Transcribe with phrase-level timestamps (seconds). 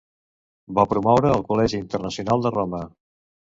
[0.79, 2.83] Va promoure el Col·legi Internacional de Roma.